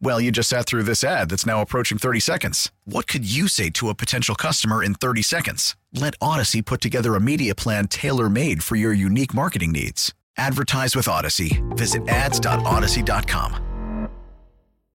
Well, 0.00 0.20
you 0.20 0.30
just 0.30 0.48
sat 0.48 0.66
through 0.66 0.82
this 0.82 1.02
ad 1.02 1.30
that's 1.30 1.46
now 1.46 1.62
approaching 1.62 1.98
30 1.98 2.20
seconds. 2.20 2.70
What 2.84 3.06
could 3.06 3.30
you 3.30 3.48
say 3.48 3.70
to 3.70 3.88
a 3.88 3.94
potential 3.94 4.34
customer 4.34 4.82
in 4.82 4.94
30 4.94 5.22
seconds? 5.22 5.76
Let 5.92 6.14
Odyssey 6.20 6.62
put 6.62 6.80
together 6.80 7.14
a 7.14 7.20
media 7.20 7.54
plan 7.54 7.88
tailor 7.88 8.28
made 8.28 8.62
for 8.62 8.76
your 8.76 8.92
unique 8.92 9.34
marketing 9.34 9.72
needs. 9.72 10.12
Advertise 10.36 10.96
with 10.96 11.08
Odyssey. 11.08 11.62
Visit 11.70 12.08
ads.odyssey.com. 12.08 14.10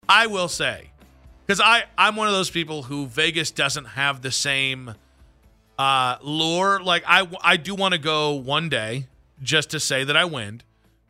I 0.07 0.27
will 0.27 0.47
say, 0.47 0.91
because 1.45 1.61
I'm 1.97 2.15
one 2.15 2.27
of 2.27 2.33
those 2.33 2.49
people 2.49 2.83
who 2.83 3.07
Vegas 3.07 3.51
doesn't 3.51 3.85
have 3.85 4.21
the 4.21 4.31
same 4.31 4.93
uh, 5.77 6.17
lure. 6.21 6.81
Like 6.81 7.03
I 7.07 7.27
I 7.41 7.57
do 7.57 7.75
want 7.75 7.93
to 7.93 7.97
go 7.97 8.33
one 8.33 8.69
day 8.69 9.07
just 9.41 9.71
to 9.71 9.79
say 9.79 10.03
that 10.03 10.15
I 10.15 10.25
win, 10.25 10.61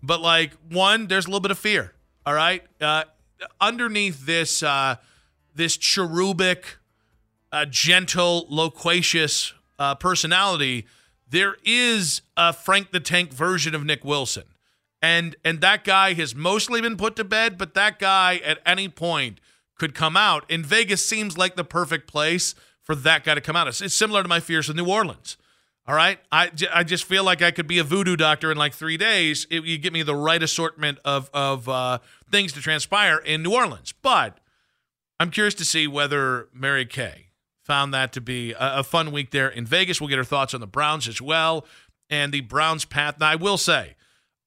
but 0.01 0.21
like 0.21 0.53
one, 0.69 1.07
there's 1.07 1.25
a 1.25 1.29
little 1.29 1.41
bit 1.41 1.51
of 1.51 1.59
fear. 1.59 1.93
All 2.25 2.33
right, 2.33 2.63
uh, 2.81 3.03
underneath 3.59 4.25
this 4.25 4.63
uh, 4.63 4.95
this 5.53 5.77
cherubic, 5.77 6.77
uh, 7.51 7.65
gentle, 7.65 8.45
loquacious 8.49 9.53
uh, 9.79 9.95
personality, 9.95 10.85
there 11.29 11.57
is 11.63 12.21
a 12.37 12.53
Frank 12.53 12.91
the 12.91 12.99
Tank 12.99 13.33
version 13.33 13.73
of 13.73 13.83
Nick 13.85 14.03
Wilson, 14.03 14.43
and 15.01 15.35
and 15.43 15.61
that 15.61 15.83
guy 15.83 16.13
has 16.13 16.35
mostly 16.35 16.81
been 16.81 16.97
put 16.97 17.15
to 17.15 17.23
bed, 17.23 17.57
but 17.57 17.73
that 17.73 17.99
guy 17.99 18.37
at 18.43 18.59
any 18.65 18.89
point 18.89 19.39
could 19.77 19.93
come 19.93 20.15
out. 20.15 20.45
And 20.49 20.65
Vegas 20.65 21.05
seems 21.05 21.37
like 21.37 21.55
the 21.55 21.63
perfect 21.63 22.07
place 22.07 22.55
for 22.81 22.95
that 22.95 23.23
guy 23.23 23.35
to 23.35 23.41
come 23.41 23.55
out. 23.55 23.67
It's, 23.67 23.81
it's 23.81 23.95
similar 23.95 24.21
to 24.23 24.29
my 24.29 24.39
fears 24.39 24.67
with 24.67 24.77
New 24.77 24.87
Orleans. 24.87 25.37
All 25.87 25.95
right. 25.95 26.19
I, 26.31 26.49
I 26.73 26.83
just 26.83 27.03
feel 27.03 27.23
like 27.23 27.41
I 27.41 27.51
could 27.51 27.67
be 27.67 27.77
a 27.77 27.83
voodoo 27.83 28.15
doctor 28.15 28.51
in 28.51 28.57
like 28.57 28.73
three 28.73 28.97
days 28.97 29.45
if 29.51 29.65
you 29.65 29.77
give 29.77 29.93
me 29.93 30.01
the 30.01 30.15
right 30.15 30.41
assortment 30.41 30.97
of, 31.05 31.29
of 31.33 31.69
uh, 31.69 31.99
things 32.31 32.53
to 32.53 32.61
transpire 32.61 33.17
in 33.17 33.43
New 33.43 33.53
Orleans. 33.53 33.93
But 34.01 34.39
I'm 35.19 35.29
curious 35.29 35.53
to 35.55 35.65
see 35.65 35.85
whether 35.85 36.49
Mary 36.51 36.85
Kay 36.85 37.27
found 37.61 37.93
that 37.93 38.13
to 38.13 38.21
be 38.21 38.53
a, 38.53 38.79
a 38.79 38.83
fun 38.83 39.11
week 39.11 39.29
there 39.29 39.47
in 39.47 39.65
Vegas. 39.65 40.01
We'll 40.01 40.09
get 40.09 40.17
her 40.17 40.23
thoughts 40.23 40.55
on 40.55 40.59
the 40.59 40.67
Browns 40.67 41.07
as 41.07 41.21
well 41.21 41.65
and 42.09 42.31
the 42.31 42.41
Browns' 42.41 42.85
path. 42.85 43.19
Now, 43.19 43.31
I 43.31 43.35
will 43.35 43.57
say, 43.57 43.95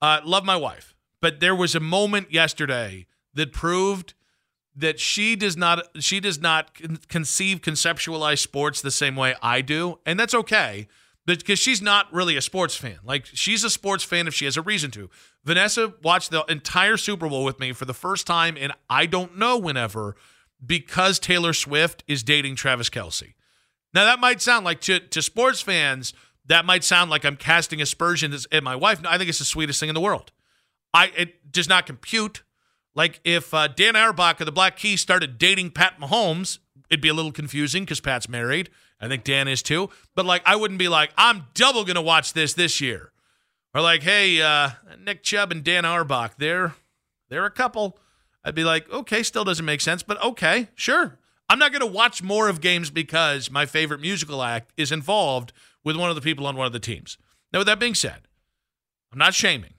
uh, 0.03 0.21
love 0.25 0.45
my 0.45 0.57
wife, 0.57 0.95
but 1.21 1.41
there 1.41 1.55
was 1.55 1.75
a 1.75 1.81
moment 1.81 2.33
yesterday 2.33 3.07
that 3.35 3.53
proved 3.53 4.15
that 4.75 5.01
she 5.01 5.35
does 5.35 5.57
not 5.57 5.85
she 5.99 6.21
does 6.21 6.41
not 6.41 6.79
conceive 7.09 7.61
conceptualize 7.61 8.39
sports 8.39 8.81
the 8.81 8.93
same 8.93 9.17
way 9.17 9.35
I 9.43 9.61
do, 9.61 9.99
and 10.07 10.19
that's 10.19 10.35
okay 10.35 10.87
because 11.37 11.59
she's 11.59 11.83
not 11.83 12.13
really 12.13 12.37
a 12.37 12.41
sports 12.41 12.75
fan. 12.75 12.99
Like 13.05 13.27
she's 13.27 13.63
a 13.65 13.71
sports 13.71 14.03
fan 14.03 14.27
if 14.27 14.35
she 14.35 14.47
has 14.47 14.57
a 14.57 14.63
reason 14.63 14.91
to. 14.93 15.11
Vanessa 15.45 15.95
watched 16.03 16.31
the 16.31 16.45
entire 16.49 16.97
Super 16.97 17.29
Bowl 17.29 17.45
with 17.45 17.61
me 17.61 17.73
for 17.73 17.85
the 17.85 17.95
first 17.95 18.27
time, 18.27 18.57
and 18.59 18.73
I 18.89 19.07
don't 19.07 19.37
know 19.37 19.59
whenever 19.59 20.17
because 20.65 21.19
Taylor 21.19 21.53
Swift 21.53 22.03
is 22.09 22.23
dating 22.23 22.57
Travis 22.57 22.91
Kelce. 22.91 23.35
Now 23.95 24.05
that 24.05 24.21
might 24.21 24.41
sound 24.41 24.65
like 24.65 24.81
to, 24.83 25.01
to 25.01 25.23
sports 25.23 25.61
fans, 25.61 26.13
that 26.47 26.65
might 26.65 26.83
sound 26.83 27.11
like 27.11 27.25
I'm 27.25 27.37
casting 27.37 27.81
aspersions 27.81 28.47
at 28.51 28.65
my 28.65 28.75
wife. 28.75 29.03
No, 29.03 29.11
I 29.11 29.19
think 29.19 29.29
it's 29.29 29.39
the 29.39 29.45
sweetest 29.45 29.81
thing 29.81 29.89
in 29.89 29.95
the 29.95 30.01
world. 30.01 30.33
I 30.95 31.13
it 31.17 31.53
does 31.53 31.69
not 31.69 31.87
compute. 31.87 32.43
Like 32.95 33.21
if 33.23 33.53
uh, 33.53 33.69
Dan 33.69 33.97
Auerbach 33.97 34.41
of 34.41 34.47
the 34.47 34.53
Black 34.53 34.77
Keys 34.77 35.01
started 35.01 35.39
dating 35.39 35.71
Pat 35.71 36.01
Mahomes, 36.01 36.59
it'd 36.91 37.03
be 37.03 37.09
a 37.09 37.15
little 37.15 37.33
confusing 37.33 37.85
because 37.85 38.01
Pat's 38.01 38.29
married. 38.29 38.71
I 39.01 39.09
think 39.09 39.25
Dan 39.25 39.49
is 39.49 39.63
too. 39.63 39.91
But 40.15 40.27
like, 40.27 40.43
I 40.45 40.57
wouldn't 40.57 40.79
be 40.79 40.89
like, 40.89 41.11
I'm 41.17 41.47
double 41.55 41.85
gonna 41.85 42.03
watch 42.03 42.33
this 42.33 42.55
this 42.55 42.81
year, 42.81 43.13
or 43.75 43.81
like, 43.81 44.03
hey, 44.03 44.41
uh, 44.43 44.71
Nick 44.99 45.23
Chubb 45.23 45.53
and 45.53 45.63
Dan 45.63 45.85
Auerbach, 45.85 46.35
they're 46.39 46.75
they're 47.29 47.47
a 47.47 47.51
couple. 47.51 47.99
I'd 48.45 48.55
be 48.55 48.65
like, 48.65 48.91
okay, 48.91 49.23
still 49.23 49.45
doesn't 49.45 49.65
make 49.65 49.81
sense, 49.81 50.03
but 50.03 50.23
okay, 50.23 50.69
sure. 50.75 51.19
I'm 51.51 51.59
not 51.59 51.73
gonna 51.73 51.87
watch 51.87 52.23
more 52.23 52.49
of 52.49 52.61
games 52.61 52.91
because 52.91 53.51
my 53.51 53.67
favorite 53.67 54.01
musical 54.01 54.43
act 54.43 54.73
is 54.77 54.93
involved 54.93 55.53
with 55.85 55.97
one 55.97 56.11
of 56.11 56.17
the 56.17 56.23
people 56.23 56.47
on 56.47 56.57
one 56.57 56.67
of 56.67 56.73
the 56.73 56.81
teams. 56.81 57.19
Now, 57.53 57.61
with 57.61 57.67
that 57.67 57.81
being 57.81 57.95
said, 57.95 58.29
I'm 59.13 59.19
not 59.19 59.35
shaming. 59.35 59.75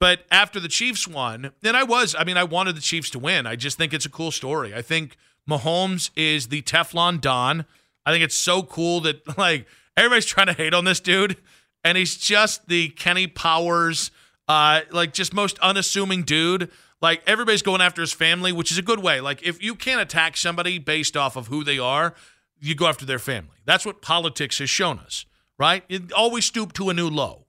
But 0.00 0.24
after 0.30 0.60
the 0.60 0.68
Chiefs 0.68 1.06
won, 1.06 1.52
and 1.62 1.76
I 1.76 1.82
was, 1.82 2.14
I 2.18 2.24
mean, 2.24 2.36
I 2.36 2.44
wanted 2.44 2.76
the 2.76 2.80
Chiefs 2.80 3.10
to 3.10 3.18
win. 3.18 3.46
I 3.46 3.56
just 3.56 3.78
think 3.78 3.94
it's 3.94 4.06
a 4.06 4.10
cool 4.10 4.30
story. 4.30 4.74
I 4.74 4.82
think 4.82 5.16
Mahomes 5.48 6.10
is 6.16 6.48
the 6.48 6.62
Teflon 6.62 7.20
Don 7.20 7.64
I 8.06 8.12
think 8.12 8.24
it's 8.24 8.36
so 8.36 8.62
cool 8.62 9.00
that 9.02 9.38
like 9.38 9.66
everybody's 9.96 10.26
trying 10.26 10.46
to 10.48 10.52
hate 10.52 10.74
on 10.74 10.84
this 10.84 11.00
dude, 11.00 11.36
and 11.82 11.96
he's 11.98 12.16
just 12.16 12.68
the 12.68 12.88
Kenny 12.90 13.26
Powers, 13.26 14.10
uh, 14.48 14.82
like 14.90 15.12
just 15.12 15.34
most 15.34 15.58
unassuming 15.60 16.22
dude. 16.22 16.70
Like 17.00 17.22
everybody's 17.26 17.62
going 17.62 17.80
after 17.80 18.00
his 18.00 18.12
family, 18.12 18.52
which 18.52 18.70
is 18.70 18.78
a 18.78 18.82
good 18.82 19.00
way. 19.00 19.20
Like 19.20 19.42
if 19.42 19.62
you 19.62 19.74
can't 19.74 20.00
attack 20.00 20.36
somebody 20.36 20.78
based 20.78 21.16
off 21.16 21.36
of 21.36 21.48
who 21.48 21.62
they 21.62 21.78
are, 21.78 22.14
you 22.60 22.74
go 22.74 22.86
after 22.86 23.04
their 23.04 23.18
family. 23.18 23.56
That's 23.66 23.84
what 23.84 24.00
politics 24.00 24.58
has 24.58 24.70
shown 24.70 24.98
us, 24.98 25.26
right? 25.58 25.84
You 25.88 26.08
always 26.16 26.46
stoop 26.46 26.72
to 26.74 26.88
a 26.88 26.94
new 26.94 27.08
low. 27.08 27.46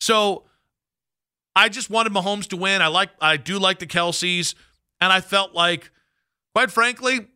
So 0.00 0.44
I 1.56 1.68
just 1.68 1.90
wanted 1.90 2.12
Mahomes 2.12 2.46
to 2.48 2.56
win. 2.56 2.82
I 2.82 2.88
like 2.88 3.10
I 3.20 3.36
do 3.36 3.58
like 3.58 3.78
the 3.78 3.86
Kelces, 3.86 4.54
and 5.00 5.12
I 5.12 5.20
felt 5.20 5.54
like, 5.54 5.90
quite 6.54 6.70
frankly, 6.70 7.26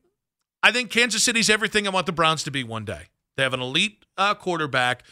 I 0.65 0.73
think 0.73 0.89
Kansas 0.89 1.23
City's 1.23 1.51
everything 1.51 1.87
I 1.87 1.91
want 1.91 2.07
the 2.07 2.13
Browns 2.13 2.43
to 2.45 2.51
be 2.51 2.65
one 2.65 2.87
day. 2.87 3.09
They 3.37 3.43
have 3.43 3.53
an 3.53 3.61
elite 3.61 4.07
uh, 4.17 4.35
quarterback. 4.35 5.03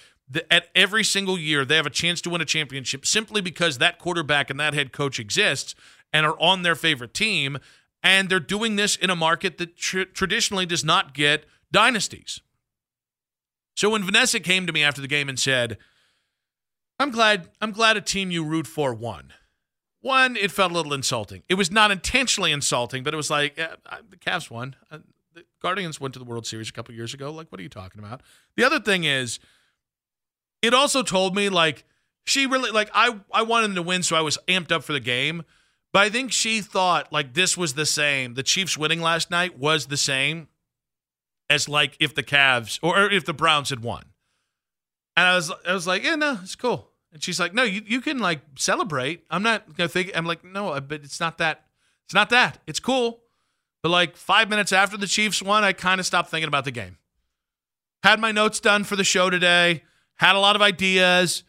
At 0.50 0.68
every 0.74 1.04
single 1.04 1.38
year, 1.38 1.66
they 1.66 1.76
have 1.76 1.84
a 1.84 1.90
chance 1.90 2.22
to 2.22 2.30
win 2.30 2.40
a 2.40 2.46
championship 2.46 3.04
simply 3.04 3.42
because 3.42 3.76
that 3.76 3.98
quarterback 3.98 4.48
and 4.48 4.58
that 4.58 4.72
head 4.72 4.94
coach 4.94 5.20
exists 5.20 5.74
and 6.10 6.24
are 6.24 6.40
on 6.40 6.62
their 6.62 6.74
favorite 6.74 7.12
team. 7.12 7.58
And 8.02 8.30
they're 8.30 8.40
doing 8.40 8.76
this 8.76 8.96
in 8.96 9.10
a 9.10 9.14
market 9.14 9.58
that 9.58 9.76
tr- 9.76 10.04
traditionally 10.04 10.64
does 10.64 10.86
not 10.86 11.12
get 11.12 11.44
dynasties. 11.70 12.40
So 13.76 13.90
when 13.90 14.04
Vanessa 14.04 14.40
came 14.40 14.66
to 14.66 14.72
me 14.72 14.82
after 14.82 15.02
the 15.02 15.08
game 15.08 15.28
and 15.28 15.38
said, 15.38 15.76
"I'm 16.98 17.10
glad, 17.10 17.50
I'm 17.60 17.72
glad 17.72 17.98
a 17.98 18.00
team 18.00 18.30
you 18.30 18.42
root 18.42 18.66
for 18.66 18.94
won." 18.94 19.34
One, 20.00 20.34
it 20.34 20.50
felt 20.50 20.72
a 20.72 20.74
little 20.74 20.94
insulting. 20.94 21.42
It 21.50 21.54
was 21.54 21.70
not 21.70 21.90
intentionally 21.90 22.52
insulting, 22.52 23.02
but 23.02 23.12
it 23.12 23.18
was 23.18 23.30
like 23.30 23.56
the 23.56 24.16
Cavs 24.16 24.50
won. 24.50 24.76
Guardians 25.62 26.00
went 26.00 26.12
to 26.14 26.18
the 26.18 26.24
World 26.24 26.46
Series 26.46 26.68
a 26.68 26.72
couple 26.72 26.94
years 26.94 27.14
ago. 27.14 27.30
Like, 27.30 27.50
what 27.50 27.60
are 27.60 27.62
you 27.62 27.68
talking 27.68 28.00
about? 28.00 28.22
The 28.56 28.64
other 28.64 28.80
thing 28.80 29.04
is, 29.04 29.38
it 30.60 30.74
also 30.74 31.02
told 31.02 31.34
me 31.34 31.48
like 31.48 31.84
she 32.24 32.46
really 32.46 32.70
like 32.70 32.90
I 32.94 33.20
I 33.32 33.42
wanted 33.42 33.68
them 33.68 33.76
to 33.76 33.82
win, 33.82 34.02
so 34.02 34.16
I 34.16 34.20
was 34.20 34.38
amped 34.48 34.72
up 34.72 34.84
for 34.84 34.92
the 34.92 35.00
game. 35.00 35.44
But 35.92 36.02
I 36.02 36.10
think 36.10 36.32
she 36.32 36.60
thought 36.60 37.12
like 37.12 37.34
this 37.34 37.56
was 37.56 37.74
the 37.74 37.86
same. 37.86 38.34
The 38.34 38.42
Chiefs 38.42 38.78
winning 38.78 39.00
last 39.00 39.30
night 39.30 39.58
was 39.58 39.86
the 39.86 39.96
same 39.96 40.48
as 41.50 41.68
like 41.68 41.96
if 42.00 42.14
the 42.14 42.22
Cavs 42.22 42.78
or 42.82 43.10
if 43.10 43.24
the 43.24 43.34
Browns 43.34 43.70
had 43.70 43.82
won. 43.82 44.04
And 45.16 45.26
I 45.26 45.34
was 45.34 45.52
I 45.66 45.74
was 45.74 45.86
like, 45.86 46.02
yeah, 46.02 46.14
no, 46.14 46.38
it's 46.42 46.56
cool. 46.56 46.88
And 47.12 47.22
she's 47.22 47.38
like, 47.38 47.52
no, 47.52 47.62
you, 47.62 47.82
you 47.86 48.00
can 48.00 48.18
like 48.18 48.40
celebrate. 48.56 49.24
I'm 49.30 49.42
not 49.42 49.76
gonna 49.76 49.88
think. 49.88 50.10
I'm 50.14 50.24
like, 50.24 50.44
no, 50.44 50.80
but 50.80 51.04
it's 51.04 51.20
not 51.20 51.38
that. 51.38 51.66
It's 52.06 52.14
not 52.14 52.30
that. 52.30 52.58
It's 52.66 52.80
cool. 52.80 53.21
But 53.82 53.90
like 53.90 54.16
five 54.16 54.48
minutes 54.48 54.72
after 54.72 54.96
the 54.96 55.06
Chiefs 55.06 55.42
won, 55.42 55.64
I 55.64 55.72
kind 55.72 55.98
of 55.98 56.06
stopped 56.06 56.30
thinking 56.30 56.48
about 56.48 56.64
the 56.64 56.70
game. 56.70 56.98
Had 58.02 58.20
my 58.20 58.32
notes 58.32 58.60
done 58.60 58.84
for 58.84 58.96
the 58.96 59.04
show 59.04 59.30
today, 59.30 59.82
had 60.16 60.36
a 60.36 60.38
lot 60.38 60.56
of 60.56 60.62
ideas, 60.62 61.44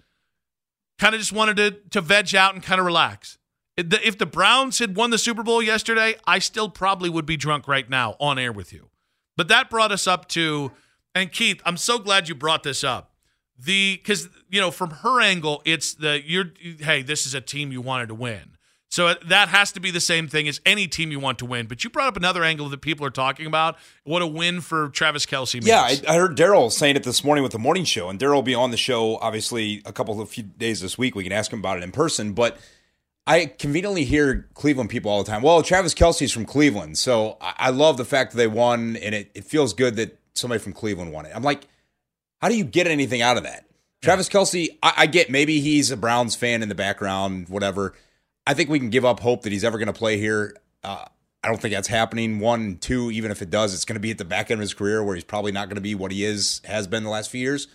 kind 1.00 1.14
of 1.16 1.22
just 1.22 1.32
wanted 1.34 1.58
to, 1.58 1.72
to 1.92 2.02
veg 2.02 2.36
out 2.36 2.54
and 2.54 2.64
kind 2.64 2.80
of 2.80 2.86
relax. 2.86 3.38
If 3.76 4.20
the 4.20 4.26
Browns 4.28 4.80
had 4.80 4.96
won 4.96 5.10
the 5.10 5.18
Super 5.18 5.42
Bowl 5.42 5.62
yesterday, 5.62 6.16
I 6.28 6.40
still 6.40 6.70
probably 6.70 7.10
would 7.10 7.26
be 7.26 7.38
drunk 7.38 7.68
right 7.68 7.90
now 7.90 8.16
on 8.20 8.38
air 8.38 8.52
with 8.52 8.72
you. 8.72 8.90
But 9.36 9.48
that 9.48 9.70
brought 9.70 9.92
us 9.92 10.06
up 10.06 10.28
to, 10.30 10.72
and 11.16 11.32
Keith, 11.32 11.60
I'm 11.66 11.78
so 11.78 11.98
glad 11.98 12.30
you 12.30 12.36
brought 12.36 12.62
this 12.62 12.84
up. 12.84 13.14
the 13.58 13.98
because 13.98 14.30
you 14.50 14.60
know 14.60 14.72
from 14.72 14.90
her 14.90 15.22
angle, 15.22 15.62
it's 15.66 15.94
the 15.94 16.22
you're 16.26 16.52
hey, 16.80 17.02
this 17.02 17.26
is 17.26 17.34
a 17.34 17.42
team 17.42 17.72
you 17.72 17.82
wanted 17.82 18.08
to 18.08 18.16
win. 18.16 18.58
So 18.94 19.08
uh, 19.08 19.16
that 19.26 19.50
has 19.50 19.72
to 19.72 19.80
be 19.80 19.90
the 19.90 20.00
same 20.00 20.28
thing 20.28 20.48
as 20.48 20.62
any 20.68 20.86
team 20.86 21.10
you 21.10 21.20
want 21.20 21.40
to 21.40 21.48
win. 21.48 21.66
But 21.66 21.84
you 21.84 21.90
brought 21.90 22.10
up 22.10 22.16
another 22.16 22.44
angle 22.44 22.70
that 22.70 22.82
people 22.82 23.08
are 23.08 23.10
talking 23.10 23.48
about. 23.48 23.76
What 24.04 24.22
a 24.22 24.28
win 24.28 24.62
for 24.62 24.90
Travis 24.90 25.26
Kelce. 25.26 25.56
means. 25.56 25.66
Yeah, 25.66 25.82
I, 25.82 26.00
I 26.08 26.18
heard 26.18 26.38
Daryl 26.38 26.72
saying 26.72 26.96
it 26.96 27.02
this 27.02 27.24
morning 27.24 27.42
with 27.42 27.54
the 27.54 27.58
morning 27.58 27.86
show, 27.86 28.08
and 28.10 28.20
Daryl 28.20 28.36
will 28.36 28.44
be 28.44 28.54
on 28.54 28.70
the 28.70 28.78
show 28.78 29.18
obviously 29.18 29.82
a 29.88 29.92
couple 29.92 30.22
of 30.22 30.30
few 30.30 30.44
days 30.44 30.80
this 30.80 30.96
week. 30.96 31.16
We 31.16 31.24
can 31.24 31.32
ask 31.32 31.52
him 31.52 31.58
about 31.58 31.78
it 31.78 31.84
in 31.84 31.92
person, 31.92 32.34
but. 32.34 32.58
I 33.26 33.46
conveniently 33.46 34.04
hear 34.04 34.50
Cleveland 34.54 34.90
people 34.90 35.10
all 35.10 35.24
the 35.24 35.32
time. 35.32 35.42
Well, 35.42 35.64
Travis 35.64 35.94
Kelce's 35.94 36.34
from 36.34 36.44
Cleveland, 36.44 36.98
so 36.98 37.38
I, 37.40 37.54
I 37.58 37.70
love 37.70 37.96
the 37.96 38.04
fact 38.04 38.34
that 38.34 38.38
they 38.38 38.48
won, 38.48 38.98
and 38.98 39.16
it, 39.16 39.32
it 39.34 39.46
feels 39.46 39.74
good 39.74 39.96
that 39.96 40.20
somebody 40.34 40.60
from 40.60 40.74
Cleveland 40.74 41.14
won 41.14 41.26
it. 41.26 41.32
I'm 41.34 41.42
like, 41.42 41.66
how 42.42 42.50
do 42.50 42.58
you 42.58 42.66
get 42.66 42.86
anything 42.86 43.22
out 43.22 43.38
of 43.38 43.44
that? 43.44 43.64
Travis 44.02 44.28
Kelce, 44.28 44.78
I, 44.84 44.94
I 44.98 45.06
get 45.06 45.30
maybe 45.30 45.62
he's 45.62 45.90
a 45.90 45.96
Browns 45.96 46.36
fan 46.36 46.62
in 46.64 46.68
the 46.68 46.76
background, 46.76 47.48
whatever. 47.48 47.94
I 48.46 48.54
think 48.54 48.70
we 48.70 48.80
can 48.80 48.90
give 48.90 49.06
up 49.06 49.20
hope 49.20 49.44
that 49.44 49.52
he's 49.52 49.64
ever 49.64 49.78
going 49.78 49.88
to 49.88 49.94
play 49.94 50.18
here. 50.18 50.56
Uh, 50.84 51.06
I 51.44 51.48
don't 51.50 51.62
think 51.62 51.74
that's 51.74 51.88
happening. 51.88 52.40
One, 52.40 52.78
two, 52.78 53.12
even 53.12 53.32
if 53.32 53.42
it 53.42 53.50
does, 53.50 53.74
it's 53.74 53.86
going 53.86 53.96
to 53.96 54.00
be 54.00 54.12
at 54.12 54.18
the 54.18 54.26
back 54.26 54.50
end 54.50 54.60
of 54.60 54.62
his 54.62 54.74
career 54.74 55.04
where 55.04 55.16
he's 55.16 55.24
probably 55.24 55.52
not 55.52 55.68
going 55.68 55.76
to 55.76 55.82
be 55.82 55.96
what 55.96 56.12
he 56.12 56.24
is 56.24 56.62
has 56.66 56.88
been 56.88 57.04
the 57.04 57.10
last 57.10 57.30
few 57.30 57.42
years. 57.42 57.68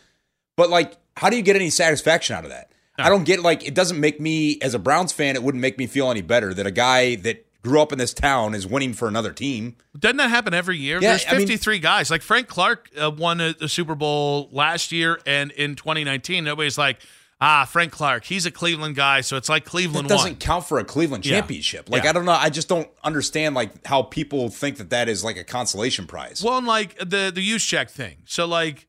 But 0.57 0.71
like, 0.71 0.97
how 1.17 1.31
do 1.31 1.37
you 1.37 1.43
get 1.43 1.57
any 1.57 1.71
satisfaction 1.71 2.35
out 2.35 2.45
of 2.45 2.51
that? 2.51 2.73
No. 2.99 3.05
I 3.05 3.09
don't 3.11 3.25
get 3.25 3.41
like 3.41 3.67
it 3.67 3.75
doesn't 3.75 4.01
make 4.01 4.21
me 4.21 4.59
as 4.61 4.75
a 4.75 4.79
Browns 4.79 5.13
fan. 5.13 5.37
It 5.37 5.43
wouldn't 5.43 5.61
make 5.61 5.79
me 5.79 5.87
feel 5.87 6.11
any 6.11 6.23
better 6.23 6.53
that 6.55 6.67
a 6.67 6.71
guy 6.71 7.17
that 7.17 7.47
grew 7.63 7.81
up 7.81 7.93
in 7.93 7.99
this 7.99 8.15
town 8.15 8.55
is 8.55 8.67
winning 8.67 8.93
for 8.93 9.09
another 9.09 9.33
team. 9.33 9.77
Doesn't 9.99 10.17
that 10.17 10.31
happen 10.31 10.55
every 10.55 10.79
year? 10.79 11.01
Yeah, 11.01 11.11
There's 11.11 11.25
53 11.25 11.75
I 11.75 11.77
mean, 11.77 11.83
guys. 11.83 12.11
Like 12.11 12.23
Frank 12.23 12.49
Clark 12.49 12.91
uh, 13.01 13.11
won 13.11 13.41
a, 13.41 13.55
a 13.61 13.69
Super 13.69 13.95
Bowl 13.95 14.49
last 14.53 14.93
year 14.93 15.21
and 15.27 15.51
in 15.53 15.75
2019. 15.75 16.45
Nobody's 16.45 16.79
like 16.79 17.01
ah, 17.41 17.65
Frank 17.65 17.93
Clark, 17.93 18.25
he's 18.25 18.47
a 18.47 18.51
Cleveland 18.51 18.97
guy, 18.97 19.21
so 19.21 19.37
it's 19.37 19.49
like 19.49 19.65
Cleveland 19.65 20.09
that 20.09 20.15
doesn't 20.15 20.33
won. 20.33 20.39
count 20.39 20.67
for 20.67 20.79
a 20.79 20.85
Cleveland 20.85 21.25
championship. 21.25 21.89
Yeah. 21.89 21.95
Like 21.95 22.05
yeah. 22.05 22.11
I 22.11 22.13
don't 22.13 22.25
know, 22.25 22.33
I 22.33 22.51
just 22.51 22.69
don't 22.69 22.89
understand 23.05 23.55
like 23.55 23.87
how 23.87 24.03
people 24.03 24.49
think 24.49 24.79
that 24.79 24.91
that 24.91 25.09
is 25.09 25.25
like 25.25 25.37
a 25.37 25.45
consolation 25.45 26.07
prize. 26.07 26.43
Well, 26.43 26.59
and 26.59 26.67
like 26.67 26.99
the 26.99 27.31
the 27.35 27.47
Juszczyk 27.47 27.91
thing. 27.91 28.19
So 28.27 28.47
like 28.47 28.87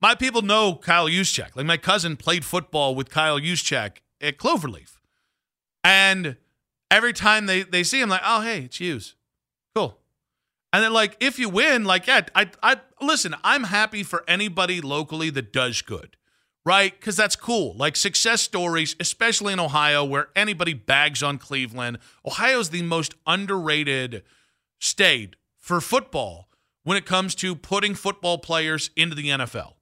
my 0.00 0.14
people 0.14 0.42
know 0.42 0.76
Kyle 0.76 1.08
Juszczyk. 1.08 1.56
Like 1.56 1.66
my 1.66 1.76
cousin 1.76 2.16
played 2.16 2.44
football 2.44 2.94
with 2.94 3.10
Kyle 3.10 3.38
Juszczyk 3.38 3.98
at 4.20 4.38
Cloverleaf, 4.38 4.98
and 5.82 6.36
every 6.90 7.12
time 7.12 7.46
they 7.46 7.62
they 7.62 7.82
see 7.82 8.00
him, 8.00 8.08
like, 8.08 8.22
oh 8.24 8.42
hey, 8.42 8.64
it's 8.64 8.78
Hughes, 8.78 9.14
cool. 9.74 9.98
And 10.72 10.84
then 10.84 10.92
like 10.92 11.16
if 11.18 11.38
you 11.38 11.48
win, 11.48 11.84
like 11.84 12.06
yeah, 12.06 12.22
I 12.34 12.50
I 12.62 12.76
listen. 13.00 13.34
I'm 13.42 13.64
happy 13.64 14.02
for 14.02 14.22
anybody 14.28 14.80
locally 14.80 15.30
that 15.30 15.52
does 15.52 15.82
good 15.82 16.16
right? 16.68 16.92
Because 17.00 17.16
that's 17.16 17.34
cool. 17.34 17.74
Like 17.78 17.96
success 17.96 18.42
stories, 18.42 18.94
especially 19.00 19.54
in 19.54 19.58
Ohio, 19.58 20.04
where 20.04 20.28
anybody 20.36 20.74
bags 20.74 21.22
on 21.22 21.38
Cleveland. 21.38 21.98
Ohio 22.26 22.58
is 22.58 22.68
the 22.68 22.82
most 22.82 23.14
underrated 23.26 24.22
state 24.78 25.36
for 25.56 25.80
football 25.80 26.50
when 26.84 26.98
it 26.98 27.06
comes 27.06 27.34
to 27.36 27.54
putting 27.54 27.94
football 27.94 28.36
players 28.36 28.90
into 28.96 29.16
the 29.16 29.28
NFL. 29.28 29.76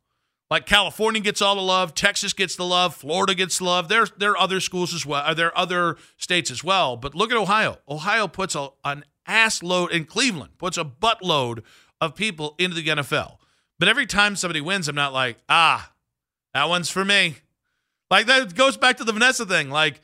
Like 0.49 0.65
California 0.65 1.21
gets 1.21 1.43
all 1.43 1.57
the 1.57 1.61
love, 1.61 1.93
Texas 1.93 2.33
gets 2.33 2.55
the 2.55 2.65
love, 2.65 2.95
Florida 2.95 3.35
gets 3.35 3.59
the 3.59 3.65
love. 3.65 3.89
There, 3.89 4.07
there 4.17 4.31
are 4.31 4.39
other 4.39 4.61
schools 4.61 4.95
as 4.95 5.05
well. 5.05 5.35
There 5.35 5.49
are 5.49 5.59
other 5.59 5.97
states 6.19 6.53
as 6.53 6.63
well. 6.63 6.97
But 6.97 7.17
look 7.17 7.33
at 7.33 7.37
Ohio. 7.37 7.79
Ohio 7.89 8.29
puts 8.29 8.55
a, 8.55 8.69
an 8.85 9.05
ass 9.27 9.61
load, 9.61 9.91
in 9.91 10.05
Cleveland 10.05 10.57
puts 10.57 10.79
a 10.79 10.85
buttload 10.85 11.65
of 12.01 12.15
people 12.15 12.55
into 12.61 12.77
the 12.77 12.87
NFL. 12.87 13.39
But 13.81 13.89
every 13.89 14.07
time 14.07 14.37
somebody 14.37 14.61
wins, 14.61 14.87
I'm 14.87 14.95
not 14.95 15.13
like, 15.13 15.39
ah, 15.49 15.91
that 16.57 16.71
one's 16.71 16.89
for 16.89 17.05
me. 17.05 17.37
Like 18.11 18.27
that 18.27 18.55
goes 18.55 18.79
back 18.79 18.97
to 18.97 19.05
the 19.05 19.13
Vanessa 19.13 19.45
thing. 19.45 19.69
Like 19.69 20.01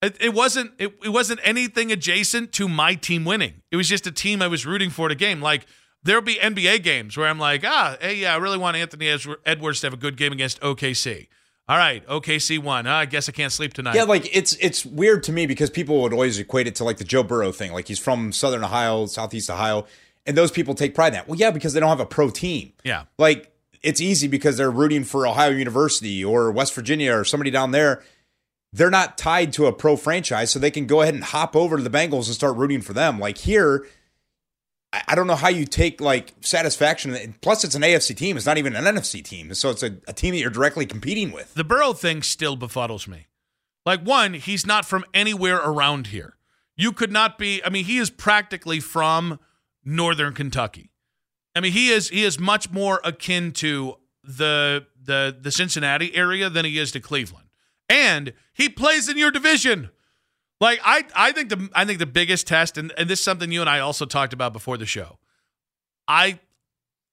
it, 0.00 0.16
it 0.18 0.32
wasn't 0.32 0.72
it, 0.78 0.94
it 1.04 1.10
wasn't 1.10 1.40
anything 1.42 1.92
adjacent 1.92 2.52
to 2.52 2.68
my 2.68 2.94
team 2.94 3.26
winning. 3.26 3.60
It 3.70 3.76
was 3.76 3.86
just 3.86 4.06
a 4.06 4.12
team 4.12 4.40
I 4.40 4.48
was 4.48 4.64
rooting 4.64 4.88
for 4.88 5.08
to 5.08 5.14
game. 5.14 5.42
Like 5.42 5.66
there'll 6.02 6.22
be 6.22 6.36
NBA 6.36 6.82
games 6.82 7.18
where 7.18 7.26
I'm 7.26 7.38
like, 7.38 7.64
ah, 7.66 7.98
hey, 8.00 8.14
yeah, 8.14 8.32
I 8.32 8.38
really 8.38 8.56
want 8.56 8.78
Anthony 8.78 9.14
Edwards 9.44 9.80
to 9.80 9.86
have 9.86 9.92
a 9.92 9.98
good 9.98 10.16
game 10.16 10.32
against 10.32 10.58
OKC. 10.62 11.28
All 11.68 11.76
right, 11.76 12.06
OKC 12.06 12.58
won. 12.58 12.86
Oh, 12.86 12.92
I 12.92 13.06
guess 13.06 13.28
I 13.28 13.32
can't 13.32 13.52
sleep 13.52 13.74
tonight. 13.74 13.94
Yeah, 13.94 14.04
like 14.04 14.34
it's 14.34 14.54
it's 14.56 14.86
weird 14.86 15.22
to 15.24 15.32
me 15.32 15.46
because 15.46 15.68
people 15.68 16.00
would 16.00 16.14
always 16.14 16.38
equate 16.38 16.66
it 16.66 16.74
to 16.76 16.84
like 16.84 16.96
the 16.96 17.04
Joe 17.04 17.22
Burrow 17.22 17.52
thing. 17.52 17.72
Like 17.72 17.88
he's 17.88 17.98
from 17.98 18.32
Southern 18.32 18.64
Ohio, 18.64 19.04
Southeast 19.04 19.50
Ohio, 19.50 19.86
and 20.24 20.34
those 20.34 20.50
people 20.50 20.74
take 20.74 20.94
pride 20.94 21.08
in 21.08 21.12
that. 21.14 21.28
Well, 21.28 21.38
yeah, 21.38 21.50
because 21.50 21.74
they 21.74 21.80
don't 21.80 21.90
have 21.90 22.00
a 22.00 22.06
pro 22.06 22.30
team. 22.30 22.72
Yeah, 22.84 23.04
like 23.18 23.53
it's 23.84 24.00
easy 24.00 24.26
because 24.26 24.56
they're 24.56 24.70
rooting 24.70 25.04
for 25.04 25.26
Ohio 25.26 25.50
University 25.50 26.24
or 26.24 26.50
West 26.50 26.74
Virginia 26.74 27.14
or 27.14 27.24
somebody 27.24 27.50
down 27.50 27.70
there. 27.70 28.02
They're 28.72 28.90
not 28.90 29.16
tied 29.16 29.52
to 29.52 29.66
a 29.66 29.72
pro 29.72 29.96
franchise, 29.96 30.50
so 30.50 30.58
they 30.58 30.70
can 30.70 30.86
go 30.86 31.02
ahead 31.02 31.14
and 31.14 31.22
hop 31.22 31.54
over 31.54 31.76
to 31.76 31.82
the 31.82 31.90
Bengals 31.90 32.26
and 32.26 32.34
start 32.34 32.56
rooting 32.56 32.80
for 32.80 32.92
them. 32.92 33.20
Like 33.20 33.38
here, 33.38 33.86
I 35.06 35.14
don't 35.14 35.26
know 35.26 35.36
how 35.36 35.48
you 35.48 35.64
take 35.64 36.00
like 36.00 36.32
satisfaction. 36.40 37.34
Plus, 37.40 37.64
it's 37.64 37.74
an 37.74 37.82
AFC 37.82 38.16
team. 38.16 38.36
It's 38.36 38.46
not 38.46 38.58
even 38.58 38.74
an 38.74 38.84
NFC 38.84 39.22
team. 39.24 39.54
So 39.54 39.70
it's 39.70 39.82
a, 39.82 39.96
a 40.08 40.12
team 40.12 40.34
that 40.34 40.40
you're 40.40 40.50
directly 40.50 40.86
competing 40.86 41.30
with. 41.30 41.54
The 41.54 41.64
Burrow 41.64 41.92
thing 41.92 42.22
still 42.22 42.56
befuddles 42.56 43.06
me. 43.06 43.26
Like, 43.86 44.02
one, 44.02 44.34
he's 44.34 44.66
not 44.66 44.86
from 44.86 45.04
anywhere 45.12 45.58
around 45.58 46.08
here. 46.08 46.36
You 46.76 46.92
could 46.92 47.12
not 47.12 47.38
be, 47.38 47.62
I 47.64 47.68
mean, 47.70 47.84
he 47.84 47.98
is 47.98 48.10
practically 48.10 48.80
from 48.80 49.38
Northern 49.84 50.32
Kentucky. 50.32 50.90
I 51.54 51.60
mean, 51.60 51.72
he 51.72 51.90
is 51.90 52.08
he 52.08 52.24
is 52.24 52.38
much 52.38 52.70
more 52.70 53.00
akin 53.04 53.52
to 53.52 53.96
the 54.22 54.86
the 55.02 55.36
the 55.40 55.50
Cincinnati 55.50 56.14
area 56.14 56.50
than 56.50 56.64
he 56.64 56.78
is 56.78 56.92
to 56.92 57.00
Cleveland. 57.00 57.48
And 57.88 58.32
he 58.52 58.68
plays 58.68 59.08
in 59.08 59.18
your 59.18 59.30
division. 59.30 59.90
Like 60.60 60.80
I 60.84 61.04
I 61.14 61.32
think 61.32 61.50
the 61.50 61.68
I 61.74 61.84
think 61.84 61.98
the 61.98 62.06
biggest 62.06 62.46
test, 62.46 62.78
and, 62.78 62.92
and 62.96 63.08
this 63.08 63.20
is 63.20 63.24
something 63.24 63.52
you 63.52 63.60
and 63.60 63.70
I 63.70 63.80
also 63.80 64.06
talked 64.06 64.32
about 64.32 64.52
before 64.52 64.78
the 64.78 64.86
show. 64.86 65.18
I 66.08 66.40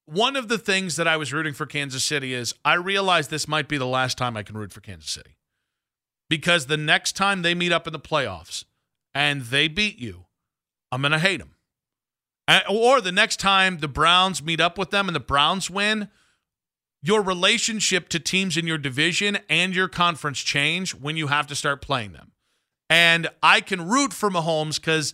one 0.05 0.35
of 0.35 0.47
the 0.47 0.57
things 0.57 0.95
that 0.95 1.07
I 1.07 1.17
was 1.17 1.31
rooting 1.31 1.53
for 1.53 1.65
Kansas 1.65 2.03
City 2.03 2.33
is 2.33 2.53
I 2.65 2.73
realized 2.73 3.29
this 3.29 3.47
might 3.47 3.67
be 3.67 3.77
the 3.77 3.85
last 3.85 4.17
time 4.17 4.35
I 4.35 4.43
can 4.43 4.57
root 4.57 4.73
for 4.73 4.81
Kansas 4.81 5.09
City. 5.09 5.37
Because 6.29 6.67
the 6.67 6.77
next 6.77 7.15
time 7.15 7.41
they 7.41 7.53
meet 7.53 7.71
up 7.71 7.87
in 7.87 7.93
the 7.93 7.99
playoffs 7.99 8.63
and 9.13 9.41
they 9.43 9.67
beat 9.67 9.99
you, 9.99 10.25
I'm 10.91 11.01
going 11.01 11.11
to 11.11 11.19
hate 11.19 11.39
them. 11.39 11.55
Or 12.69 13.01
the 13.01 13.11
next 13.11 13.39
time 13.39 13.77
the 13.77 13.87
Browns 13.87 14.43
meet 14.43 14.59
up 14.59 14.77
with 14.77 14.89
them 14.89 15.07
and 15.07 15.15
the 15.15 15.21
Browns 15.21 15.69
win, 15.69 16.09
your 17.01 17.21
relationship 17.21 18.09
to 18.09 18.19
teams 18.19 18.57
in 18.57 18.67
your 18.67 18.77
division 18.77 19.39
and 19.49 19.75
your 19.75 19.87
conference 19.87 20.39
change 20.39 20.93
when 20.93 21.17
you 21.17 21.27
have 21.27 21.47
to 21.47 21.55
start 21.55 21.81
playing 21.81 22.11
them. 22.13 22.31
And 22.89 23.29
I 23.41 23.61
can 23.61 23.87
root 23.87 24.13
for 24.13 24.29
Mahomes 24.29 24.75
because 24.75 25.13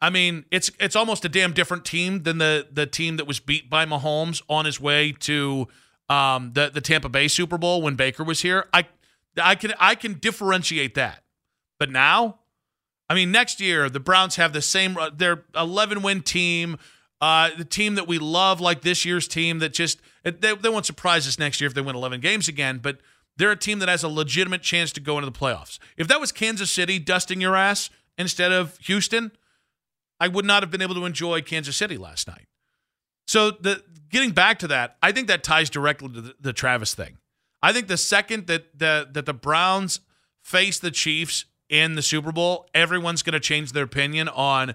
I 0.00 0.10
mean 0.10 0.44
it's 0.50 0.70
it's 0.80 0.96
almost 0.96 1.24
a 1.24 1.28
damn 1.28 1.52
different 1.52 1.84
team 1.84 2.24
than 2.24 2.38
the 2.38 2.66
the 2.70 2.86
team 2.86 3.16
that 3.16 3.26
was 3.26 3.38
beat 3.38 3.70
by 3.70 3.86
Mahomes 3.86 4.42
on 4.48 4.64
his 4.64 4.80
way 4.80 5.12
to 5.20 5.68
um, 6.08 6.52
the 6.52 6.68
the 6.68 6.80
Tampa 6.80 7.08
Bay 7.08 7.28
Super 7.28 7.56
Bowl 7.58 7.80
when 7.80 7.94
Baker 7.94 8.24
was 8.24 8.42
here. 8.42 8.66
I 8.74 8.86
I 9.40 9.54
can 9.54 9.72
I 9.78 9.94
can 9.94 10.14
differentiate 10.14 10.94
that. 10.96 11.22
But 11.78 11.90
now 11.90 12.40
I 13.12 13.14
mean, 13.14 13.30
next 13.30 13.60
year 13.60 13.90
the 13.90 14.00
Browns 14.00 14.36
have 14.36 14.54
the 14.54 14.62
same. 14.62 14.96
Uh, 14.96 15.10
they're 15.14 15.44
11 15.54 16.00
win 16.00 16.22
team. 16.22 16.78
Uh, 17.20 17.50
the 17.58 17.64
team 17.64 17.96
that 17.96 18.08
we 18.08 18.18
love, 18.18 18.58
like 18.58 18.80
this 18.80 19.04
year's 19.04 19.28
team, 19.28 19.58
that 19.58 19.74
just 19.74 20.00
they, 20.22 20.30
they 20.30 20.70
won't 20.70 20.86
surprise 20.86 21.28
us 21.28 21.38
next 21.38 21.60
year 21.60 21.68
if 21.68 21.74
they 21.74 21.82
win 21.82 21.94
11 21.94 22.22
games 22.22 22.48
again. 22.48 22.78
But 22.78 23.00
they're 23.36 23.50
a 23.50 23.56
team 23.56 23.80
that 23.80 23.90
has 23.90 24.02
a 24.02 24.08
legitimate 24.08 24.62
chance 24.62 24.92
to 24.92 25.00
go 25.00 25.18
into 25.18 25.26
the 25.26 25.38
playoffs. 25.38 25.78
If 25.98 26.08
that 26.08 26.20
was 26.20 26.32
Kansas 26.32 26.70
City 26.70 26.98
dusting 26.98 27.38
your 27.38 27.54
ass 27.54 27.90
instead 28.16 28.50
of 28.50 28.78
Houston, 28.78 29.32
I 30.18 30.28
would 30.28 30.46
not 30.46 30.62
have 30.62 30.70
been 30.70 30.80
able 30.80 30.94
to 30.94 31.04
enjoy 31.04 31.42
Kansas 31.42 31.76
City 31.76 31.98
last 31.98 32.26
night. 32.26 32.46
So 33.26 33.50
the 33.50 33.84
getting 34.08 34.30
back 34.30 34.58
to 34.60 34.68
that, 34.68 34.96
I 35.02 35.12
think 35.12 35.28
that 35.28 35.44
ties 35.44 35.68
directly 35.68 36.08
to 36.14 36.20
the, 36.22 36.34
the 36.40 36.52
Travis 36.54 36.94
thing. 36.94 37.18
I 37.62 37.74
think 37.74 37.88
the 37.88 37.98
second 37.98 38.46
that 38.46 38.78
the 38.78 39.06
that 39.12 39.26
the 39.26 39.34
Browns 39.34 40.00
face 40.40 40.78
the 40.78 40.90
Chiefs 40.90 41.44
in 41.72 41.94
the 41.94 42.02
Super 42.02 42.30
Bowl, 42.32 42.68
everyone's 42.74 43.22
going 43.22 43.32
to 43.32 43.40
change 43.40 43.72
their 43.72 43.84
opinion 43.84 44.28
on 44.28 44.74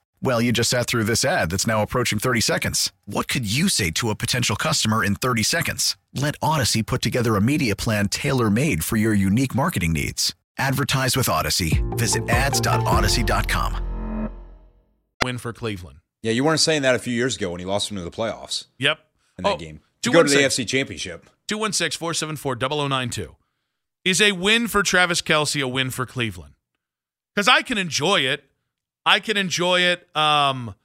Well, 0.23 0.39
you 0.41 0.51
just 0.51 0.69
sat 0.69 0.85
through 0.85 1.05
this 1.05 1.25
ad 1.25 1.49
that's 1.49 1.65
now 1.65 1.81
approaching 1.81 2.19
30 2.19 2.41
seconds. 2.41 2.91
What 3.05 3.27
could 3.27 3.51
you 3.51 3.69
say 3.69 3.89
to 3.91 4.11
a 4.11 4.15
potential 4.15 4.55
customer 4.55 5.03
in 5.03 5.15
30 5.15 5.41
seconds? 5.43 5.97
Let 6.13 6.35
Odyssey 6.43 6.83
put 6.83 7.01
together 7.01 7.35
a 7.35 7.41
media 7.41 7.75
plan 7.75 8.07
tailor 8.07 8.51
made 8.51 8.83
for 8.83 8.97
your 8.97 9.15
unique 9.15 9.55
marketing 9.55 9.93
needs. 9.93 10.35
Advertise 10.59 11.17
with 11.17 11.27
Odyssey. 11.27 11.83
Visit 11.91 12.29
ads.odyssey.com. 12.29 14.29
Win 15.23 15.37
for 15.39 15.53
Cleveland. 15.53 15.99
Yeah, 16.21 16.33
you 16.33 16.43
weren't 16.43 16.59
saying 16.59 16.83
that 16.83 16.93
a 16.93 16.99
few 16.99 17.13
years 17.13 17.35
ago 17.35 17.49
when 17.51 17.59
he 17.59 17.65
lost 17.65 17.87
them 17.89 17.97
to 17.97 18.03
the 18.03 18.11
playoffs 18.11 18.65
Yep. 18.77 18.99
in 19.39 19.43
that 19.43 19.53
Oh, 19.53 19.57
game. 19.57 19.81
To 20.03 20.11
go 20.11 20.21
to 20.21 20.29
the 20.29 20.35
216. 20.35 20.65
AFC 20.65 20.69
Championship. 20.69 21.29
216 21.47 21.97
474 21.97 22.55
0092. 22.57 23.35
Is 24.05 24.21
a 24.21 24.33
win 24.33 24.67
for 24.67 24.83
Travis 24.83 25.21
Kelce 25.23 25.63
a 25.63 25.67
win 25.67 25.89
for 25.89 26.05
Cleveland? 26.05 26.53
Because 27.33 27.47
I 27.47 27.63
can 27.63 27.79
enjoy 27.79 28.19
it. 28.21 28.43
I 29.05 29.19
can 29.19 29.37
enjoy 29.37 29.81
it 29.81 30.15
um, 30.15 30.75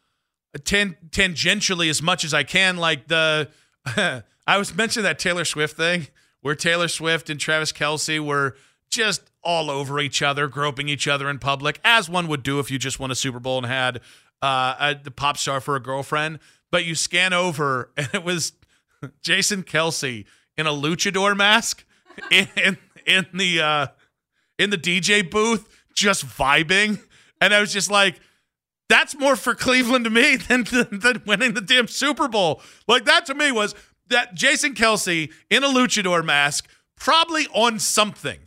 tan- 0.65 0.97
tangentially 1.11 1.91
as 1.91 2.03
much 2.03 2.25
as 2.25 2.33
I 2.33 2.43
can. 2.43 2.77
Like 2.77 3.09
the, 3.09 3.49
I 4.47 4.59
was 4.59 4.75
mentioning 4.75 5.05
that 5.05 5.19
Taylor 5.19 5.45
Swift 5.45 5.77
thing 5.77 6.09
where 6.41 6.55
Taylor 6.55 6.89
Swift 6.89 7.29
and 7.29 7.41
Travis 7.41 7.73
Kelce 7.73 8.21
were 8.21 8.57
just 8.89 9.31
all 9.43 9.71
over 9.71 9.99
each 9.99 10.23
other, 10.23 10.49
groping 10.49 10.89
each 10.89 11.09
other 11.09 11.29
in 11.29 11.39
public, 11.39 11.81
as 11.85 12.09
one 12.09 12.29
would 12.29 12.43
do 12.43 12.59
if 12.61 12.71
you 12.71 12.79
just 12.79 13.01
won 13.01 13.11
a 13.11 13.15
Super 13.15 13.41
Bowl 13.41 13.59
and 13.59 13.67
had 13.67 14.01
uh, 14.43 14.75
a, 14.79 14.95
the 15.03 15.11
pop 15.11 15.37
star 15.37 15.61
for 15.61 15.77
a 15.77 15.81
girlfriend. 15.81 16.39
But 16.71 16.85
you 16.85 16.95
scan 16.95 17.33
over 17.33 17.91
and 17.97 18.09
it 18.13 18.25
was 18.25 18.53
Jason 19.23 19.63
Kelce 19.63 20.25
in 20.57 20.67
a 20.67 20.71
luchador 20.71 21.37
mask 21.37 21.85
in 22.31 22.49
in, 22.57 22.79
in 23.07 23.27
the 23.35 23.61
uh, 23.61 23.87
in 24.59 24.71
the 24.71 24.79
DJ 24.79 25.29
booth, 25.29 25.69
just 25.95 26.27
vibing, 26.27 27.01
and 27.41 27.55
I 27.55 27.61
was 27.61 27.73
just 27.73 27.91
like, 27.91 28.21
"That's 28.89 29.19
more 29.19 29.37
for 29.37 29.55
Cleveland 29.55 30.05
to 30.05 30.11
me 30.11 30.37
than 30.49 30.65
than, 30.65 31.01
than 31.01 31.23
winning 31.27 31.55
the 31.55 31.61
damn 31.61 31.89
Super 31.89 32.29
Bowl." 32.29 32.63
Like 32.87 33.05
that 33.05 33.27
to 33.27 33.35
me 33.35 33.53
was 33.53 33.75
that 34.09 34.35
Jason 34.35 34.75
Kelce 34.75 35.33
in 35.51 35.65
a 35.65 35.69
luchador 35.69 36.25
mask, 36.25 36.69
probably 36.97 37.47
on 37.49 37.79
something. 37.79 38.41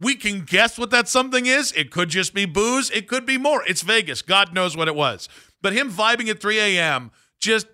We 0.00 0.16
can 0.16 0.40
guess 0.40 0.76
what 0.76 0.90
that 0.90 1.08
something 1.08 1.46
is. 1.46 1.72
It 1.72 1.90
could 1.90 2.08
just 2.08 2.34
be 2.34 2.46
booze. 2.46 2.90
It 2.90 3.08
could 3.08 3.24
be 3.24 3.38
more. 3.38 3.62
It's 3.66 3.82
Vegas. 3.82 4.22
God 4.22 4.52
knows 4.52 4.76
what 4.76 4.88
it 4.88 4.94
was. 4.94 5.28
But 5.62 5.72
him 5.72 5.90
vibing 5.90 6.28
at 6.28 6.40
3 6.40 6.58
a.m., 6.58 7.10
just 7.40 7.66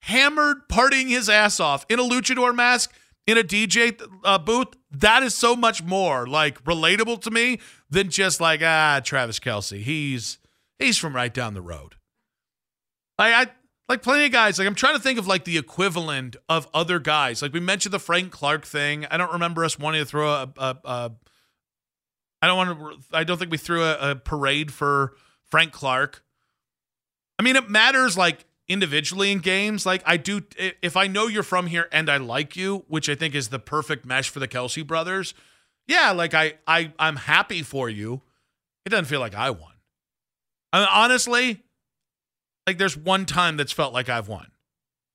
hammered, 0.00 0.68
partying 0.68 1.08
his 1.08 1.28
ass 1.28 1.58
off 1.60 1.84
in 1.88 1.98
a 1.98 2.02
luchador 2.02 2.54
mask 2.54 2.94
in 3.26 3.38
a 3.38 3.42
DJ 3.42 4.00
uh, 4.24 4.38
booth. 4.38 4.68
That 4.90 5.22
is 5.22 5.34
so 5.34 5.56
much 5.56 5.82
more 5.82 6.26
like 6.26 6.62
relatable 6.64 7.20
to 7.22 7.30
me 7.30 7.60
than 7.90 8.10
just 8.10 8.40
like 8.40 8.60
ah 8.62 9.00
Travis 9.04 9.38
Kelce. 9.38 9.80
He's 9.80 10.38
he's 10.78 10.96
from 10.96 11.14
right 11.14 11.32
down 11.32 11.54
the 11.54 11.62
road. 11.62 11.96
Like 13.18 13.34
I 13.34 13.50
like 13.88 14.02
plenty 14.02 14.26
of 14.26 14.32
guys. 14.32 14.58
Like 14.58 14.66
I'm 14.66 14.74
trying 14.74 14.94
to 14.94 15.02
think 15.02 15.18
of 15.18 15.26
like 15.26 15.44
the 15.44 15.58
equivalent 15.58 16.36
of 16.48 16.68
other 16.74 16.98
guys. 16.98 17.42
Like 17.42 17.52
we 17.52 17.60
mentioned 17.60 17.92
the 17.92 17.98
Frank 17.98 18.32
Clark 18.32 18.64
thing. 18.64 19.06
I 19.10 19.16
don't 19.16 19.32
remember 19.32 19.64
us 19.64 19.78
wanting 19.78 20.00
to 20.00 20.06
throw 20.06 20.28
a. 20.28 20.52
a, 20.56 20.78
a 20.84 21.12
I 22.42 22.46
don't 22.48 22.56
want 22.56 23.02
to. 23.10 23.16
I 23.16 23.24
don't 23.24 23.38
think 23.38 23.50
we 23.50 23.58
threw 23.58 23.82
a, 23.82 24.10
a 24.10 24.16
parade 24.16 24.72
for 24.72 25.14
Frank 25.44 25.72
Clark. 25.72 26.22
I 27.38 27.42
mean, 27.42 27.56
it 27.56 27.68
matters 27.68 28.16
like 28.16 28.44
individually 28.68 29.30
in 29.30 29.38
games. 29.38 29.86
Like 29.86 30.02
I 30.06 30.16
do, 30.16 30.42
if 30.82 30.96
I 30.96 31.06
know 31.06 31.26
you're 31.26 31.42
from 31.42 31.66
here 31.66 31.88
and 31.92 32.10
I 32.10 32.16
like 32.16 32.56
you, 32.56 32.84
which 32.88 33.08
I 33.08 33.14
think 33.14 33.34
is 33.34 33.48
the 33.48 33.58
perfect 33.58 34.04
mesh 34.04 34.28
for 34.28 34.40
the 34.40 34.48
Kelce 34.48 34.86
brothers. 34.86 35.34
Yeah, 35.86 36.10
like 36.10 36.34
I, 36.34 36.54
I, 36.66 36.92
I'm 36.98 37.16
happy 37.16 37.62
for 37.62 37.88
you. 37.88 38.22
It 38.84 38.90
doesn't 38.90 39.06
feel 39.06 39.20
like 39.20 39.34
I 39.34 39.50
won. 39.50 39.72
I 40.72 40.80
mean, 40.80 40.88
honestly, 40.90 41.62
like 42.66 42.78
there's 42.78 42.96
one 42.96 43.24
time 43.24 43.56
that's 43.56 43.72
felt 43.72 43.92
like 43.92 44.08
I've 44.08 44.28
won, 44.28 44.48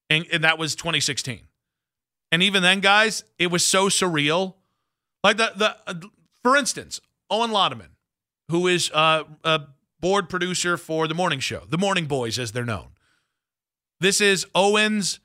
and, 0.10 0.26
and 0.32 0.44
that 0.44 0.58
was 0.58 0.76
2016. 0.76 1.42
And 2.32 2.42
even 2.42 2.64
then, 2.64 2.80
guys, 2.80 3.26
it 3.38 3.48
was 3.48 3.66
so 3.66 3.88
surreal. 3.88 4.56
Like 5.24 5.38
the 5.38 5.52
the, 5.56 5.78
uh, 5.86 5.94
for 6.42 6.56
instance, 6.56 7.02
Owen 7.30 7.52
Laudeman, 7.52 7.90
who 8.50 8.68
is 8.68 8.90
uh, 8.94 9.26
a 9.44 9.62
board 10.00 10.30
producer 10.30 10.78
for 10.78 11.08
the 11.08 11.14
morning 11.14 11.40
show, 11.40 11.64
the 11.68 11.78
Morning 11.78 12.06
Boys, 12.06 12.40
as 12.40 12.54
they're 12.54 12.66
known. 12.66 12.88
This 14.02 14.20
is 14.20 14.48
Owen's 14.56 15.20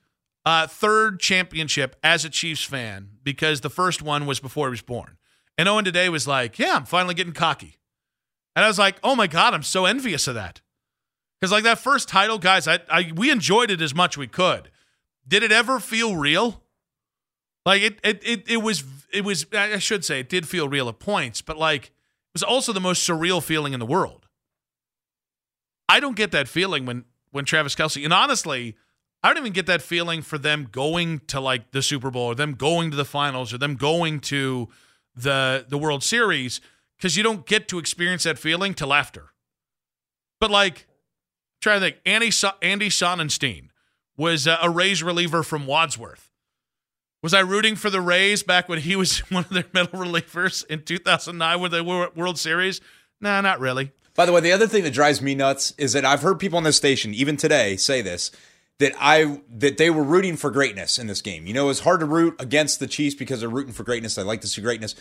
uh, 0.45 0.67
third 0.67 1.19
championship 1.19 1.97
as 2.05 2.27
a 2.27 2.31
Chiefs 2.31 2.63
fan 2.63 3.09
because 3.23 3.63
the 3.63 3.71
first 3.71 4.03
one 4.03 4.27
was 4.27 4.39
before 4.39 4.67
he 4.69 4.71
was 4.71 4.83
born. 4.83 5.17
And 5.57 5.67
Owen 5.67 5.87
today 5.87 6.11
was 6.11 6.29
like, 6.29 6.59
"Yeah, 6.59 6.77
I'm 6.77 6.85
finally 6.85 7.15
getting 7.15 7.33
cocky," 7.33 7.79
and 8.55 8.67
I 8.67 8.69
was 8.69 8.79
like, 8.79 8.99
"Oh 9.03 9.17
my 9.17 9.29
god, 9.29 9.55
I'm 9.55 9.63
so 9.63 9.87
envious 9.87 10.29
of 10.29 10.35
that." 10.35 10.61
Because 11.41 11.53
like 11.53 11.65
that 11.65 11.79
first 11.79 12.07
title, 12.07 12.37
guys, 12.39 12.69
I, 12.69 12.81
I 12.91 13.13
we 13.17 13.31
enjoyed 13.31 13.71
it 13.71 13.81
as 13.81 13.95
much 13.95 14.19
we 14.19 14.27
could. 14.27 14.71
Did 15.27 15.43
it 15.43 15.53
ever 15.53 15.81
feel 15.81 16.15
real? 16.15 16.63
Like 17.65 17.81
it, 17.81 17.99
it, 18.05 18.21
it, 18.25 18.45
it 18.47 18.57
was, 18.59 18.85
it 19.11 19.25
was. 19.25 19.47
I 19.55 19.79
should 19.79 20.05
say 20.05 20.21
it 20.21 20.29
did 20.29 20.47
feel 20.47 20.69
real 20.69 20.91
at 20.91 20.99
points, 20.99 21.41
but 21.41 21.57
like 21.57 21.87
it 21.87 21.93
was 22.35 22.43
also 22.43 22.75
the 22.75 22.81
most 22.81 23.09
surreal 23.09 23.43
feeling 23.43 23.73
in 23.73 23.81
the 23.81 23.87
world. 23.87 24.27
I 25.89 25.99
don't 25.99 26.15
get 26.15 26.31
that 26.33 26.47
feeling 26.47 26.85
when 26.85 27.07
when 27.37 27.45
Travis 27.45 27.75
Kelce, 27.75 28.03
and 28.03 28.15
honestly, 28.15 28.75
I 29.23 29.29
don't 29.29 29.39
even 29.39 29.53
get 29.53 29.67
that 29.67 29.83
feeling 29.83 30.23
for 30.23 30.39
them 30.39 30.69
going 30.73 31.21
to 31.29 31.39
like 31.39 31.71
the 31.71 31.83
Super 31.83 32.11
Bowl 32.11 32.29
or 32.29 32.35
them 32.35 32.55
going 32.55 32.91
to 32.91 32.97
the 32.97 33.05
finals 33.05 33.53
or 33.53 33.59
them 33.59 33.77
going 33.77 34.21
to 34.21 34.69
the 35.15 35.67
the 35.69 35.79
World 35.79 36.03
Series 36.03 36.61
because 36.97 37.17
you 37.17 37.23
don't 37.23 37.47
get 37.47 37.69
to 37.69 37.79
experience 37.79 38.25
that 38.25 38.39
feeling 38.39 38.73
till 38.73 38.93
after. 38.93 39.33
But 40.41 40.51
like, 40.51 40.87
try 41.61 41.75
to 41.75 41.81
think. 41.81 41.97
Andy 42.07 42.31
Andy 42.63 42.89
Sonnanstine 42.89 43.69
was 44.17 44.47
a 44.47 44.71
Rays 44.71 45.03
reliever 45.03 45.43
from 45.43 45.67
Wadsworth. 45.67 46.31
Was 47.23 47.35
I 47.35 47.41
rooting 47.41 47.77
for 47.77 47.91
the 47.91 48.01
Rays 48.01 48.43
back 48.43 48.69
when 48.69 48.79
he 48.79 48.97
was 48.97 49.19
one 49.31 49.45
of 49.45 49.51
their 49.51 49.67
middle 49.75 50.01
relievers 50.01 50.65
in 50.67 50.83
2009 50.83 51.61
with 51.61 51.73
the 51.73 51.85
Wor- 51.85 52.13
World 52.17 52.39
Series? 52.39 52.81
Nah, 53.21 53.43
not 53.43 53.61
really. 53.61 53.93
By 54.17 54.27
the 54.27 54.33
way, 54.33 54.41
the 54.41 54.53
other 54.53 54.67
thing 54.67 54.83
that 54.85 54.95
drives 54.95 55.21
me 55.21 55.35
nuts 55.35 55.75
is 55.77 55.93
that 55.93 56.05
I've 56.05 56.23
heard 56.23 56.41
people 56.41 56.57
on 56.57 56.65
this 56.65 56.77
station, 56.77 57.15
even 57.15 57.37
today, 57.37 57.77
say 57.77 58.03
this 58.03 58.31
that 58.79 58.93
I 58.99 59.41
that 59.51 59.79
they 59.79 59.91
were 59.91 60.03
rooting 60.03 60.37
for 60.37 60.51
greatness 60.51 60.99
in 60.99 61.07
this 61.07 61.23
game. 61.23 61.47
You 61.47 61.55
know, 61.55 61.71
it's 61.71 61.81
hard 61.81 62.01
to 62.01 62.07
root 62.07 62.37
against 62.39 62.81
the 62.81 62.87
Chiefs 62.87 63.15
because 63.15 63.41
they're 63.41 63.49
rooting 63.49 63.73
for 63.73 63.85
greatness. 63.85 64.19
I 64.19 64.23
like 64.23 64.41
to 64.43 64.49
see 64.49 64.61
greatness. 64.61 64.95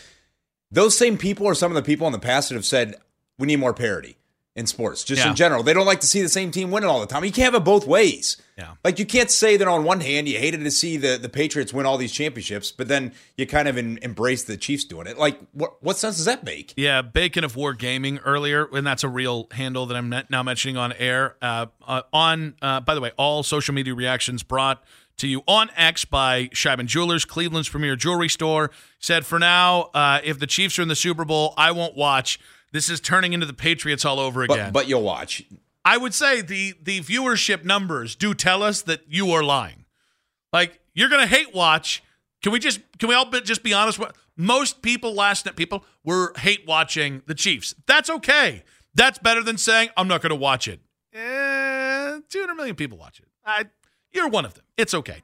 Those 0.71 0.97
same 0.97 1.17
people 1.17 1.47
are 1.47 1.55
some 1.55 1.71
of 1.71 1.75
the 1.75 1.81
people 1.81 2.07
in 2.07 2.13
the 2.13 2.19
past 2.19 2.49
that 2.49 2.55
have 2.55 2.65
said 2.65 2.95
we 3.37 3.47
need 3.47 3.59
more 3.59 3.73
parity 3.73 4.17
in 4.55 4.65
sports, 4.65 5.03
just 5.03 5.21
Yeah. 5.21 5.31
in 5.31 5.35
general. 5.35 5.63
They 5.63 5.73
don't 5.73 5.85
like 5.85 5.99
to 5.99 6.07
see 6.07 6.21
the 6.21 6.29
same 6.29 6.49
team 6.49 6.71
winning 6.71 6.89
all 6.89 7.01
the 7.01 7.05
time. 7.07 7.25
You 7.25 7.31
can't 7.31 7.53
have 7.53 7.61
it 7.61 7.65
both 7.65 7.85
ways. 7.85 8.37
Yeah. 8.57 8.75
Like 8.85 8.99
you 8.99 9.05
can't 9.05 9.29
say 9.29 9.57
that 9.57 9.67
on 9.67 9.83
one 9.83 9.99
hand 9.99 10.29
you 10.29 10.37
hated 10.39 10.61
to 10.63 10.71
see 10.71 10.95
the, 10.95 11.17
the 11.21 11.27
Patriots 11.27 11.73
win 11.73 11.85
all 11.85 11.97
these 11.97 12.13
championships, 12.13 12.71
but 12.71 12.87
then 12.87 13.11
you 13.35 13.45
kind 13.45 13.67
of 13.67 13.77
in, 13.77 13.99
embrace 14.01 14.45
the 14.45 14.55
Chiefs 14.55 14.85
doing 14.85 15.07
it. 15.07 15.17
Like 15.17 15.37
what 15.51 15.83
what 15.83 15.97
sense 15.97 16.15
does 16.15 16.23
that 16.25 16.45
make? 16.45 16.73
Yeah, 16.77 17.01
Bacon 17.01 17.43
of 17.43 17.57
War 17.57 17.73
Gaming 17.73 18.19
earlier, 18.19 18.69
and 18.71 18.87
that's 18.87 19.03
a 19.03 19.09
real 19.09 19.47
handle 19.51 19.85
that 19.87 19.97
I'm 19.97 20.09
now 20.29 20.41
mentioning 20.41 20.77
on 20.77 20.93
air. 20.93 21.35
Uh, 21.41 21.65
uh, 21.85 22.03
on, 22.13 22.55
uh, 22.61 22.79
by 22.79 22.95
the 22.95 23.01
way, 23.01 23.11
all 23.17 23.43
social 23.43 23.73
media 23.73 23.93
reactions 23.93 24.41
brought 24.41 24.81
to 25.17 25.27
you 25.27 25.43
on 25.49 25.69
X 25.75 26.05
by 26.05 26.45
Sheiban 26.53 26.85
Jewelers, 26.85 27.25
Cleveland's 27.25 27.67
premier 27.67 27.97
jewelry 27.97 28.29
store. 28.29 28.71
Said 28.99 29.25
for 29.25 29.37
now, 29.37 29.89
uh, 29.93 30.21
if 30.23 30.39
the 30.39 30.47
Chiefs 30.47 30.79
are 30.79 30.81
in 30.81 30.87
the 30.87 30.95
Super 30.95 31.25
Bowl, 31.25 31.53
I 31.57 31.71
won't 31.71 31.95
watch. 31.97 32.39
This 32.75 32.89
is 32.89 32.99
turning 32.99 33.31
into 33.31 33.45
the 33.45 33.53
Patriots 33.53 34.03
all 34.03 34.19
over 34.19 34.43
again. 34.43 34.73
But 34.73 34.81
but 34.81 34.89
you'll 34.89 35.01
watch. 35.01 35.41
I 35.85 35.95
would 35.95 36.13
say 36.13 36.41
the 36.41 36.73
the 36.83 36.99
viewership 36.99 37.63
numbers 37.63 38.15
do 38.15 38.33
tell 38.33 38.61
us 38.61 38.81
that 38.81 39.03
you 39.07 39.31
are 39.31 39.43
lying. 39.43 39.85
Like 40.51 40.81
you're 40.93 41.07
gonna 41.07 41.25
hate 41.25 41.55
watch. 41.55 42.03
Can 42.43 42.51
we 42.51 42.59
just 42.59 42.81
can 42.99 43.07
we 43.07 43.15
all 43.15 43.23
be, 43.23 43.39
just 43.39 43.63
be 43.63 43.73
honest? 43.73 43.97
What 43.97 44.13
most 44.35 44.81
people 44.81 45.13
last 45.13 45.45
night 45.45 45.55
people 45.55 45.85
were 46.03 46.33
hate 46.35 46.67
watching 46.67 47.21
the 47.27 47.33
Chiefs. 47.33 47.73
That's 47.87 48.09
okay. 48.09 48.65
That's 48.93 49.19
better 49.19 49.41
than 49.41 49.57
saying 49.57 49.91
I'm 49.95 50.09
not 50.09 50.21
gonna 50.21 50.35
watch 50.35 50.67
it. 50.67 50.81
Eh, 51.13 52.19
200 52.27 52.55
million 52.55 52.75
people 52.75 52.97
watch 52.97 53.21
it. 53.21 53.27
I, 53.45 53.67
you're 54.11 54.27
one 54.27 54.43
of 54.43 54.53
them. 54.55 54.65
It's 54.75 54.93
okay. 54.93 55.23